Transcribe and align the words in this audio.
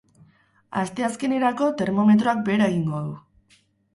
Asteazkenerako 0.83 1.67
termometroak 1.81 2.41
behera 2.47 2.69
egingo 2.73 3.05
du. 3.11 3.15